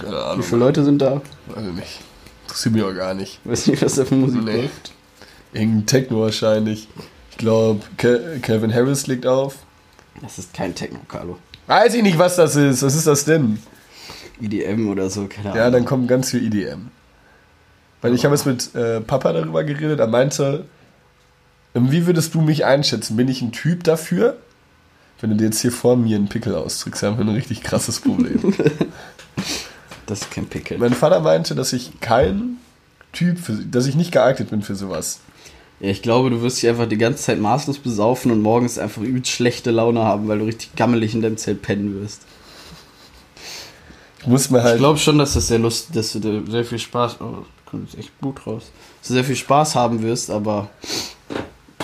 [0.00, 0.42] Keine Wie Ahnung.
[0.42, 1.22] viele Leute sind da?
[1.46, 2.00] Weiß ich nicht.
[2.42, 3.40] Interessiert mich auch gar nicht.
[3.44, 4.62] Weiß nicht, was da für Musik Nee.
[4.62, 4.92] läuft.
[5.54, 6.88] Irgendein Techno wahrscheinlich.
[7.30, 9.56] Ich glaube, Calvin Harris legt auf.
[10.20, 11.38] Das ist kein Techno, Carlo.
[11.66, 12.82] Weiß ich nicht, was das ist.
[12.82, 13.58] Was ist das denn?
[14.40, 15.56] EDM oder so, keine Ahnung.
[15.56, 16.88] Ja, dann kommt ganz viel EDM.
[18.02, 20.66] Weil ich habe jetzt mit äh, Papa darüber geredet, er meinte,
[21.74, 23.16] ähm, wie würdest du mich einschätzen?
[23.16, 24.36] Bin ich ein Typ dafür?
[25.20, 28.00] Wenn du dir jetzt hier vor mir einen Pickel ausdrückst, haben wir ein richtig krasses
[28.00, 28.54] Problem.
[30.06, 30.76] Das ist kein Pickel.
[30.76, 32.58] mein Vater meinte, dass ich kein
[33.12, 35.20] Typ, für, dass ich nicht geeignet bin für sowas.
[35.84, 39.02] Ja, ich glaube, du wirst dich einfach die ganze Zeit maßlos besaufen und morgens einfach
[39.02, 42.22] übelst schlechte Laune haben, weil du richtig gammelig in deinem Zelt pennen wirst.
[44.22, 44.76] Ich muss mir halt.
[44.76, 47.16] Ich glaube schon, dass das sehr lustig, dass du sehr viel Spaß.
[47.20, 48.70] Oh, da kommt jetzt echt Blut raus.
[49.00, 50.70] Dass du sehr viel Spaß haben wirst, aber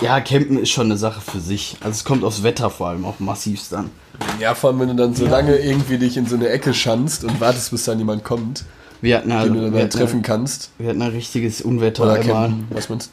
[0.01, 1.77] ja, Campen ist schon eine Sache für sich.
[1.81, 3.91] Also es kommt aufs Wetter vor allem auch massivst an.
[4.39, 7.23] ja, vor allem, wenn du dann so lange irgendwie dich in so eine Ecke schanzt
[7.23, 8.65] und wartest, bis dann jemand kommt,
[8.99, 10.71] Wir hatten halt, den du dann halt treffen kannst.
[10.79, 12.49] wir hatten ein richtiges Unwetter Oder einmal.
[12.49, 13.11] campen, was meinst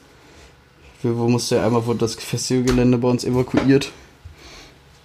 [1.03, 3.93] Wir, wo musste einmal wurde das Festivalgelände bei uns evakuiert.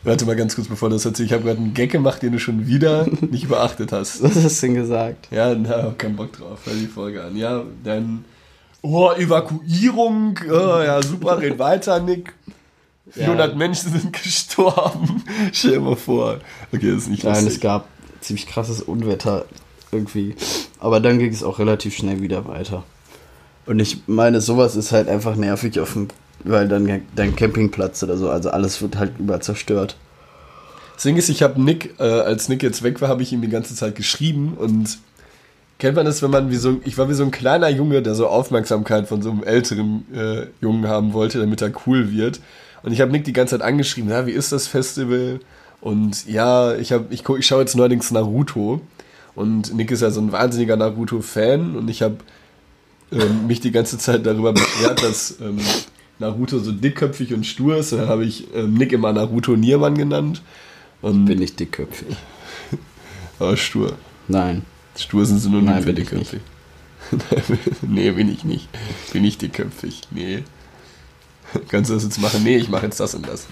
[0.04, 1.32] Warte mal ganz kurz, bevor das erzählst.
[1.32, 4.22] Ich habe gerade einen Gag gemacht, den du schon wieder nicht beachtet hast.
[4.22, 5.28] Was hast du denn gesagt?
[5.32, 6.60] Ja, na, kein Bock drauf.
[6.66, 7.38] Hör die Folge an.
[7.38, 8.26] Ja, dann.
[8.82, 10.40] Oh, Evakuierung.
[10.50, 12.34] Oh, ja, super, red weiter, Nick.
[13.12, 13.56] 400 Ja.
[13.56, 15.24] Menschen sind gestorben.
[15.54, 16.40] Stell dir mal vor.
[16.74, 17.88] Okay, das ist nicht Nein, es gab
[18.20, 19.46] ziemlich krasses Unwetter
[19.92, 20.36] irgendwie.
[20.80, 22.84] Aber dann ging es auch relativ schnell wieder weiter.
[23.66, 26.10] Und ich meine, sowas ist halt einfach nervig auf dem,
[26.44, 29.98] weil dann dein Campingplatz oder so, also alles wird halt über zerstört.
[30.96, 33.42] Das Ding ist, ich habe Nick, äh, als Nick jetzt weg war, habe ich ihm
[33.42, 35.00] die ganze Zeit geschrieben und
[35.80, 38.16] kennt man das, wenn man wie so, ich war wie so ein kleiner Junge, der
[38.16, 42.42] so Aufmerksamkeit von so einem älteren äh, Jungen haben wollte, damit er cool wird.
[42.84, 45.40] Und ich habe Nick die ganze Zeit angeschrieben, ja, wie ist das Festival?
[45.82, 48.82] Und ja, ich habe, ich, ich schaue jetzt neuerdings Naruto
[49.36, 52.18] und Nick ist ja so ein wahnsinniger Naruto-Fan und ich habe
[53.14, 55.60] ähm, mich die ganze Zeit darüber beschwert, dass ähm,
[56.20, 57.92] Naruto so dickköpfig und stur ist.
[57.92, 60.42] Dann habe ich ähm, Nick immer Naruto Niermann genannt.
[61.02, 62.16] Und Bin ich dickköpfig?
[63.40, 63.94] aber stur.
[64.28, 64.64] Nein.
[64.98, 66.42] Stur sind Synonym Nein, für ich dickköpfig.
[67.82, 68.70] nee, bin ich nicht.
[69.12, 70.02] Bin ich dickköpfig.
[70.12, 70.44] Nee.
[71.68, 72.44] Kannst du das jetzt machen?
[72.44, 73.48] Nee, ich mache jetzt das und das.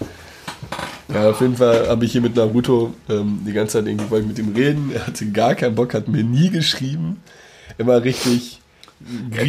[1.14, 4.24] Ja, auf jeden Fall habe ich hier mit Naruto ähm, die ganze Zeit irgendwie wollte
[4.24, 4.92] ich mit ihm reden.
[4.94, 7.22] Er hatte gar keinen Bock, hat mir nie geschrieben.
[7.78, 8.61] Immer richtig.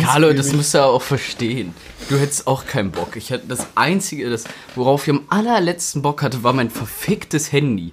[0.02, 0.56] Carlo, das griesgrämig.
[0.56, 1.74] musst du ja auch verstehen.
[2.08, 3.16] Du hättest auch keinen Bock.
[3.16, 7.92] Ich hatte das Einzige, das, worauf ich am allerletzten Bock hatte, war mein verficktes Handy.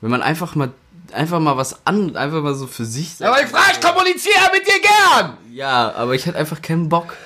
[0.00, 0.72] Wenn man einfach mal,
[1.12, 3.24] einfach mal was an, einfach mal so für sich.
[3.24, 5.36] Aber ich frage, ich kommuniziere mit dir gern!
[5.52, 7.16] Ja, aber ich hatte einfach keinen Bock.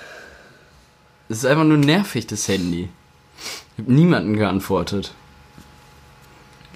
[1.28, 2.88] Es ist einfach nur nervig, das Handy.
[3.76, 5.14] Ich habe niemanden geantwortet.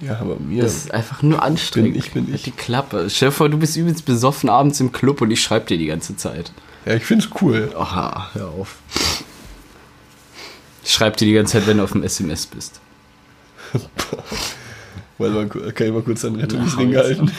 [0.01, 0.63] Ja, aber mir.
[0.63, 1.93] Das ist einfach nur anstrengend.
[1.93, 2.43] Bin ich, bin Halt ich.
[2.43, 3.09] Die Klappe.
[3.09, 5.87] Stell dir vor, du bist übelst besoffen abends im Club und ich schreib dir die
[5.87, 6.51] ganze Zeit.
[6.85, 7.73] Ja, ich find's cool.
[7.77, 8.75] Aha, hör auf.
[10.83, 12.79] Ich schreib dir die ganze Zeit, wenn du auf dem SMS bist.
[15.17, 17.31] Warte mal, ku- kann ich mal kurz einen Rettungsring Na, halten?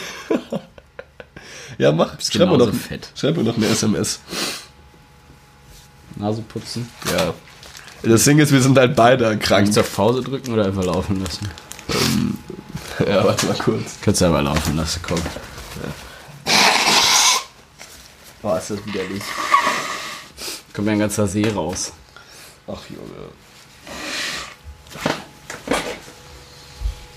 [1.77, 2.19] ja, mach.
[2.19, 3.09] Schreib mir, noch, fett.
[3.15, 4.19] schreib mir noch eine SMS.
[6.17, 6.89] Nase putzen.
[7.11, 7.33] Ja.
[8.03, 9.69] Das Ding ist, wir sind halt beide krank.
[9.69, 11.47] ich auf Pause drücken oder einfach laufen lassen?
[13.07, 13.97] Ja, warte mal kurz.
[14.01, 15.19] Kannst du einfach laufen lassen, komm.
[18.47, 19.21] Boah, ist das widerlich.
[20.73, 21.91] Kommt ja ein ganzer See raus.
[22.65, 23.27] Ach, Junge.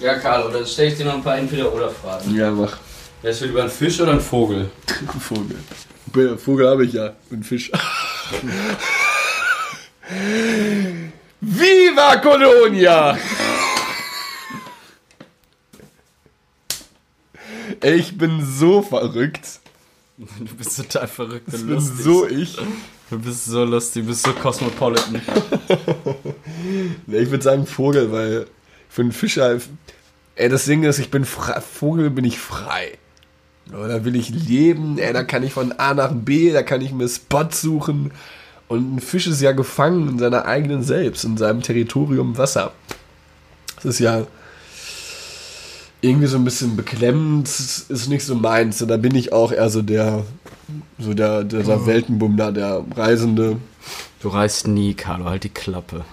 [0.00, 2.34] Ja, Carlo, dann stelle ich dir noch ein paar Entweder-Oder-Fragen.
[2.34, 2.78] Ja, mach.
[3.22, 4.72] Wärst du lieber ein Fisch oder ein Vogel?
[5.20, 6.36] Vogel.
[6.36, 7.12] Vogel habe ich ja.
[7.30, 7.70] Und Fisch.
[11.40, 13.16] Viva Colonia!
[17.80, 19.59] Ey, ich bin so verrückt.
[20.38, 22.04] Du bist total verrückt und bin lustig.
[22.04, 22.58] so ich.
[23.10, 25.20] Du bist so lustig, du bist so cosmopolitan.
[27.06, 28.46] Ich würde sagen Vogel, weil
[28.88, 29.58] für einen Fischer.
[30.36, 31.60] Ey, das Ding ist, ich bin frei.
[31.60, 32.98] Vogel bin ich frei.
[33.66, 36.92] Da will ich leben, ey, da kann ich von A nach B, da kann ich
[36.92, 38.12] mir Spot suchen.
[38.68, 42.72] Und ein Fisch ist ja gefangen in seiner eigenen Selbst, in seinem Territorium Wasser.
[43.76, 44.26] Das ist ja
[46.00, 48.80] irgendwie so ein bisschen beklemmend, das ist nicht so meins.
[48.80, 50.24] Und da bin ich auch eher so der,
[50.98, 53.58] so der, der, der Weltenbummler, der Reisende.
[54.20, 56.04] Du reist nie, Carlo, halt die Klappe.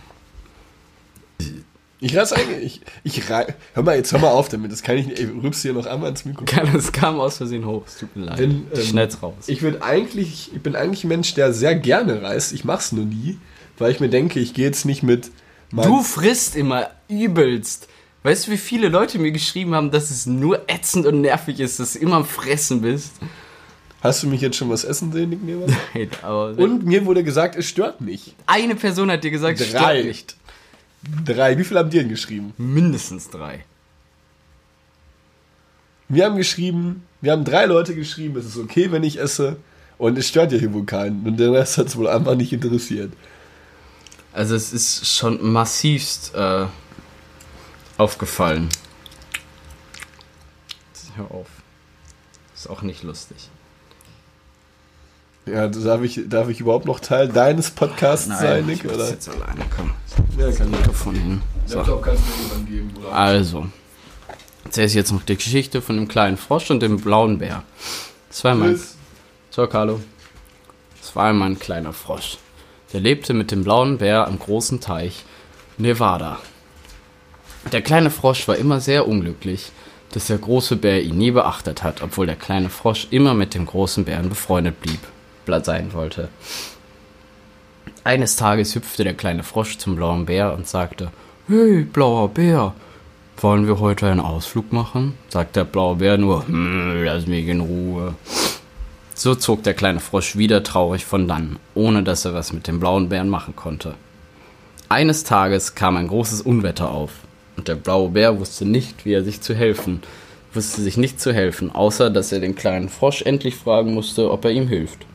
[1.99, 4.97] Ich reiß eigentlich, ich, ich rei hör mal, jetzt hör mal auf damit, das kann
[4.97, 6.45] ich nicht, ey, rübst hier noch einmal ins Mikro.
[6.45, 8.37] Carlo, es kam aus Versehen hoch, es tut mir leid.
[8.37, 9.33] Wenn, ich ähm, schneid's raus.
[9.47, 13.05] Ich würde eigentlich, ich bin eigentlich ein Mensch, der sehr gerne reist, ich mach's nur
[13.05, 13.39] nie,
[13.79, 15.31] weil ich mir denke, ich gehe jetzt nicht mit
[15.71, 17.87] Du frisst immer übelst.
[18.23, 21.79] Weißt du, wie viele Leute mir geschrieben haben, dass es nur ätzend und nervig ist,
[21.79, 23.13] dass du immer am Fressen bist?
[24.01, 25.65] Hast du mich jetzt schon was essen sehen, Nick Neber?
[25.93, 28.35] Nein, aber Und mir wurde gesagt, es stört nicht.
[28.45, 30.35] eine Person hat dir gesagt, es stört nicht.
[31.25, 32.53] Drei, wie viel haben die denn geschrieben?
[32.57, 33.63] Mindestens drei.
[36.09, 39.57] Wir haben geschrieben, wir haben drei Leute geschrieben, es ist okay, wenn ich esse.
[39.97, 41.25] Und es stört ja hier wohl keinen.
[41.25, 43.13] Und den Rest hat es wohl einfach nicht interessiert.
[44.31, 46.65] Also es ist schon massivst äh,
[47.97, 48.69] aufgefallen.
[51.15, 51.47] Hör auf.
[52.55, 53.49] Ist auch nicht lustig.
[55.47, 58.83] Ja, darf ich, darf ich überhaupt noch Teil deines Podcasts sein, Nick?
[58.83, 59.09] ich Oder?
[59.09, 59.93] jetzt alleine kommen.
[60.37, 60.79] Ja, kann ich.
[60.79, 61.41] Mikrofon hin.
[61.65, 61.77] So.
[61.77, 63.13] Laptop kannst du mir jemand geben, oder?
[63.13, 63.67] Also,
[64.65, 67.63] erzähle ich jetzt noch die Geschichte von dem kleinen Frosch und dem blauen Bär.
[68.29, 68.71] Das war mein.
[68.73, 68.95] Tschüss.
[69.49, 70.01] So, Carlo.
[71.01, 72.37] Das war einmal ein kleiner Frosch.
[72.93, 75.23] Der lebte mit dem blauen Bär am großen Teich
[75.77, 76.39] Nevada.
[77.71, 79.71] Der kleine Frosch war immer sehr unglücklich,
[80.11, 83.65] dass der große Bär ihn nie beachtet hat, obwohl der kleine Frosch immer mit dem
[83.65, 84.99] großen Bären befreundet blieb,
[85.63, 86.29] sein wollte.
[88.03, 91.11] Eines Tages hüpfte der kleine Frosch zum blauen Bär und sagte,
[91.47, 92.73] Hey, blauer Bär,
[93.37, 95.17] wollen wir heute einen Ausflug machen?
[95.29, 98.15] sagt der blaue Bär nur, hm, lass mich in Ruhe.
[99.13, 102.79] So zog der kleine Frosch wieder traurig von dann, ohne dass er was mit dem
[102.79, 103.95] blauen Bären machen konnte.
[104.89, 107.11] Eines Tages kam ein großes Unwetter auf,
[107.57, 110.01] und der blaue Bär wusste nicht, wie er sich zu helfen,
[110.53, 114.45] wusste sich nicht zu helfen, außer dass er den kleinen Frosch endlich fragen musste, ob
[114.45, 115.05] er ihm hilft.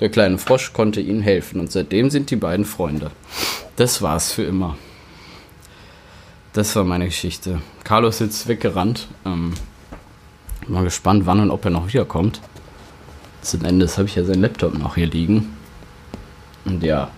[0.00, 3.10] Der kleine Frosch konnte ihnen helfen, und seitdem sind die beiden Freunde.
[3.76, 4.78] Das war's für immer.
[6.52, 7.60] Das war meine Geschichte.
[7.84, 9.08] Carlos ist jetzt weggerannt.
[9.26, 9.54] Ähm,
[10.66, 12.40] mal gespannt, wann und ob er noch wiederkommt.
[13.42, 15.56] Zum Ende habe ich ja seinen Laptop noch hier liegen.
[16.64, 17.10] Und ja.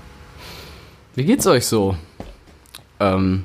[1.14, 1.96] Wie geht's euch so?
[2.98, 3.44] Ähm,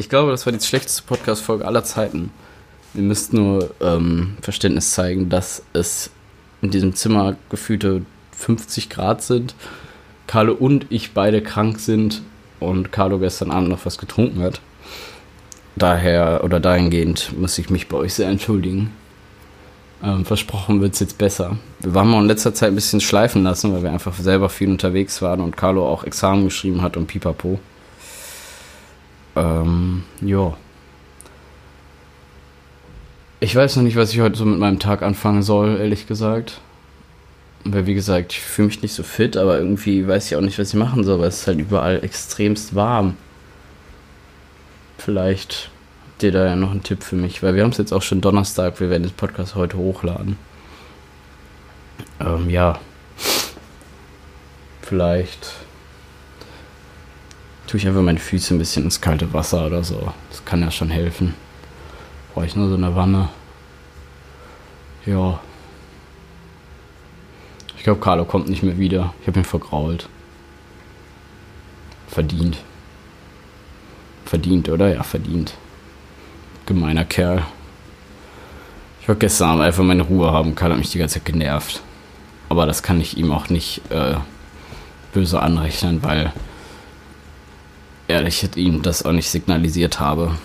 [0.00, 2.32] ich glaube, das war die schlechteste Podcast-Folge aller Zeiten.
[2.94, 6.10] Ihr müsst nur ähm, Verständnis zeigen, dass es
[6.62, 8.00] in diesem Zimmer gefühlte
[8.32, 9.54] 50 Grad sind.
[10.26, 12.22] Carlo und ich beide krank sind
[12.60, 14.62] und Carlo gestern Abend noch was getrunken hat.
[15.76, 18.92] Daher oder dahingehend muss ich mich bei euch sehr entschuldigen.
[20.02, 21.58] Ähm, versprochen wird es jetzt besser.
[21.80, 24.70] Wir waren mal in letzter Zeit ein bisschen schleifen lassen, weil wir einfach selber viel
[24.70, 27.60] unterwegs waren und Carlo auch Examen geschrieben hat und pipapo.
[29.36, 30.56] Ähm, ja.
[33.40, 36.60] Ich weiß noch nicht, was ich heute so mit meinem Tag anfangen soll, ehrlich gesagt.
[37.64, 40.58] Weil, wie gesagt, ich fühle mich nicht so fit, aber irgendwie weiß ich auch nicht,
[40.58, 43.16] was ich machen soll, weil es ist halt überall extremst warm.
[44.98, 45.70] Vielleicht
[46.06, 48.02] habt ihr da ja noch einen Tipp für mich, weil wir haben es jetzt auch
[48.02, 50.36] schon Donnerstag, wir werden den Podcast heute hochladen.
[52.20, 52.78] Ähm, ja.
[54.82, 55.54] Vielleicht
[57.70, 60.12] tue ich einfach meine Füße ein bisschen ins kalte Wasser oder so.
[60.28, 61.34] Das kann ja schon helfen.
[62.34, 63.28] Brauche ich nur so eine Wanne.
[65.06, 65.38] Ja.
[67.76, 69.14] Ich glaube, Carlo kommt nicht mehr wieder.
[69.20, 70.08] Ich habe ihn vergrault.
[72.08, 72.58] Verdient.
[74.24, 74.92] Verdient, oder?
[74.92, 75.54] Ja, verdient.
[76.66, 77.44] Gemeiner Kerl.
[79.00, 80.56] Ich wollte gestern Abend einfach meine Ruhe haben.
[80.56, 81.82] Karl hat mich die ganze Zeit genervt.
[82.48, 84.16] Aber das kann ich ihm auch nicht äh,
[85.14, 86.32] böse anrechnen, weil
[88.10, 90.36] ehrlich ich ihm das auch nicht signalisiert habe,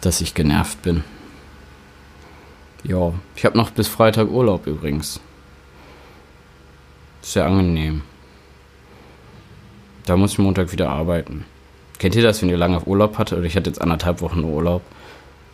[0.00, 1.04] dass ich genervt bin.
[2.82, 5.20] Ja, ich habe noch bis Freitag Urlaub übrigens.
[7.22, 8.02] Sehr angenehm.
[10.04, 11.46] Da muss ich Montag wieder arbeiten.
[11.98, 13.38] Kennt ihr das, wenn ihr lange auf Urlaub hattet?
[13.38, 14.82] Oder ich hatte jetzt anderthalb Wochen Urlaub.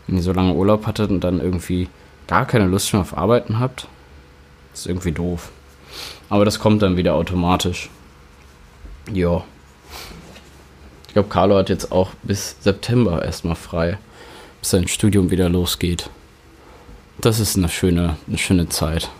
[0.06, 1.88] Wenn ihr so lange Urlaub hattet und dann irgendwie
[2.26, 3.86] gar keine Lust mehr auf Arbeiten habt,
[4.74, 5.50] ist irgendwie doof.
[6.28, 7.90] Aber das kommt dann wieder automatisch.
[9.12, 9.44] Ja.
[11.10, 13.98] Ich glaube, Carlo hat jetzt auch bis September erstmal frei,
[14.60, 16.08] bis sein Studium wieder losgeht.
[17.18, 19.10] Das ist eine schöne, eine schöne Zeit.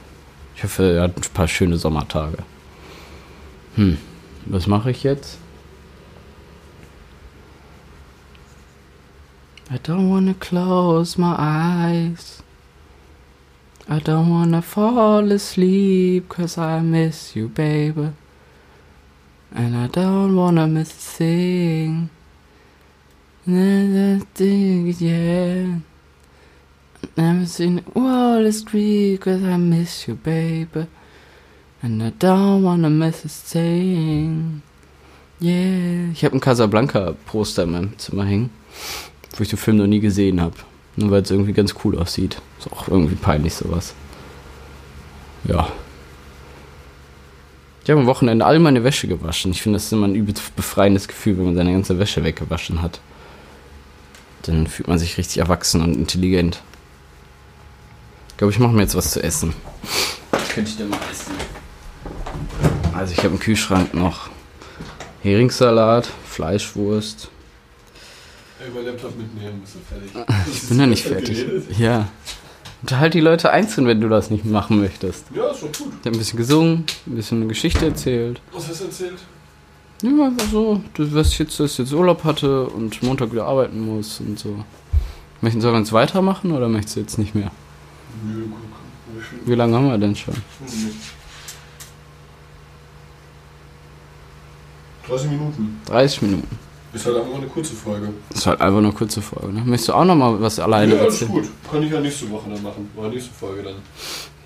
[0.55, 2.45] Ich hoffe, er hat ein paar schöne Sommertage.
[3.75, 3.99] Hm,
[4.47, 5.39] was mache ich jetzt?
[9.69, 12.41] I don't wanna close my eyes.
[13.89, 18.11] I don't wanna fall asleep cause I miss you, baby.
[19.53, 22.11] And I don't wanna miss a thing.
[23.47, 24.19] Yeah.
[27.17, 30.87] Never seen the wall is Greek cause I miss you, baby.
[31.83, 34.63] And I don't wanna miss a thing.
[35.41, 36.13] Yeah.
[36.13, 38.51] Ich habe ein Casablanca-Poster in meinem Zimmer hängen,
[39.37, 40.57] wo ich den Film noch nie gesehen habe.
[40.97, 42.41] Nur weil es irgendwie ganz cool aussieht.
[42.59, 43.95] Ist auch irgendwie peinlich sowas.
[45.45, 45.73] Ja.
[47.91, 49.51] Ich habe am Wochenende all meine Wäsche gewaschen.
[49.51, 52.83] Ich finde, das ist immer ein übelst befreiendes Gefühl, wenn man seine ganze Wäsche weggewaschen
[52.83, 53.01] hat.
[54.43, 56.63] Dann fühlt man sich richtig erwachsen und intelligent.
[58.29, 59.55] Ich glaube, ich mache mir jetzt was zu essen.
[60.31, 61.33] Was könnte ich denn mal essen?
[62.95, 64.31] Also ich habe im Kühlschrank noch
[65.25, 67.29] Heringssalat, Fleischwurst.
[68.69, 70.47] Über Laptop mitnehmen, bist du fertig.
[70.47, 71.45] Ich bin ja nicht fertig.
[71.77, 72.09] Ja.
[72.83, 75.27] Unterhalt die Leute einzeln, wenn du das nicht machen möchtest.
[75.35, 75.93] Ja, ist doch gut.
[76.01, 78.41] Ich habe ein bisschen gesungen, ein bisschen eine Geschichte erzählt.
[78.53, 79.19] Was hast du erzählt?
[80.03, 83.81] Ja, einfach so, was ich jetzt, dass ich jetzt Urlaub hatte und Montag wieder arbeiten
[83.81, 84.65] muss und so.
[85.43, 87.51] Möchten wir uns weitermachen oder möchtest du jetzt nicht mehr?
[88.25, 88.51] Nö, gut.
[88.51, 89.47] gut.
[89.47, 90.35] Wie lange haben wir denn schon?
[95.07, 95.81] 30 Minuten.
[95.87, 96.70] 30 Minuten.
[96.93, 98.09] Ist halt einfach eine kurze Folge.
[98.31, 99.53] Das ist halt einfach eine kurze Folge.
[99.53, 99.63] Ne?
[99.65, 101.43] Möchtest du auch noch mal was alleine ja, alles erzählen?
[101.43, 101.51] gut.
[101.71, 102.91] Kann ich ja nächste Woche dann machen.
[102.97, 103.75] Oder nächste Folge dann.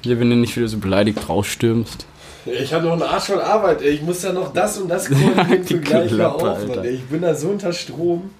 [0.02, 2.06] Ja, wenn du nicht wieder so beleidigt rausstürmst.
[2.44, 3.92] Ich habe noch einen Arsch von Arbeit, ey.
[3.92, 6.76] Ich muss ja noch das und das koordinieren für gleich Klappe, auf, Alter.
[6.76, 6.94] Mann, ey.
[6.96, 8.30] Ich bin da so unter Strom.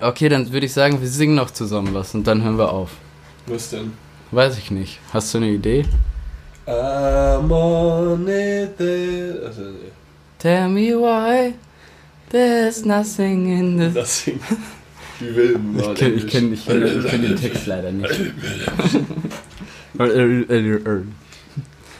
[0.00, 2.90] Okay, dann würde ich sagen, wir singen noch zusammen was und dann hören wir auf.
[3.46, 3.92] Was denn?
[4.30, 5.00] Weiß ich nicht.
[5.12, 5.84] Hast du eine Idee?
[6.66, 8.80] I'm on it.
[9.44, 9.90] Also, nee.
[10.38, 11.54] Tell me why
[12.34, 14.04] there's nothing in the...
[14.04, 14.42] Singt.
[15.20, 15.78] Wie wilden.
[15.78, 18.32] Ich kenne ich kenn, ich kenn, ich kenn den Text leider nicht.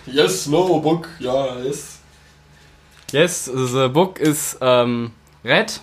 [0.07, 1.09] Yes, no, book.
[1.20, 2.01] Ja, yes.
[3.12, 5.12] Yes, the book is um,
[5.44, 5.79] read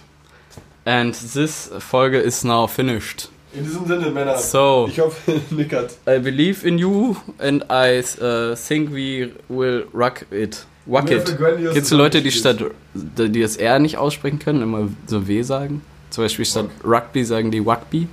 [0.85, 3.29] and this Folge is now finished.
[3.53, 4.37] In diesem Sinne, Männer.
[4.37, 4.87] So.
[4.89, 5.97] Ich hoffe, Nick hat.
[6.05, 10.65] I believe in you and I uh, think we will rock it.
[10.87, 12.57] Grandiose Gibt es Leute, die statt
[12.93, 15.81] die das R nicht aussprechen können, immer so W sagen?
[16.09, 18.07] Zum Beispiel statt Rugby sagen die Rugby.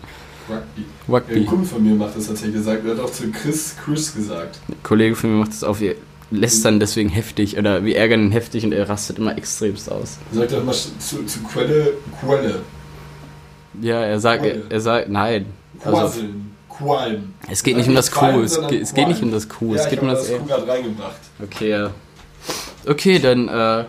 [0.49, 0.83] Rugby.
[1.09, 1.35] Ja, Rugby.
[1.41, 2.85] ein Kumpel von mir macht das tatsächlich gesagt.
[2.87, 4.61] Er hat auch zu Chris Chris gesagt.
[4.69, 5.95] Ein Kollege von mir macht das auf, wir
[6.31, 10.19] lästern deswegen heftig oder wir ärgern ihn heftig und er rastet immer extremst aus.
[10.33, 12.61] Er sagt auch mal zu, zu Quelle, Quelle.
[13.81, 14.65] Ja, er sagt, er, Quelle.
[14.69, 15.47] er sagt, nein.
[15.85, 16.21] Also.
[16.69, 17.35] Qualm.
[17.51, 18.57] es geht nicht um das Q, es,
[18.95, 20.39] geht- nicht um das Q, Ja, es geht ich um hab das R.
[20.39, 21.17] Q gerade reingebracht.
[21.43, 21.91] Okay, ja.
[22.89, 23.85] Okay, dann äh,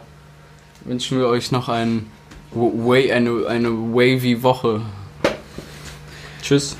[0.83, 2.11] wünschen wir euch noch ein,
[2.51, 4.81] way, eine, eine wavy Woche.
[6.41, 6.75] Tschüss.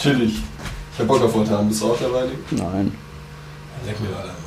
[0.00, 0.36] Chillig.
[0.94, 1.68] Ich hab Bock auf heute Abend.
[1.68, 2.24] Bist du auch dabei?
[2.52, 2.96] Nein.
[3.84, 4.45] Leck mir, Alter.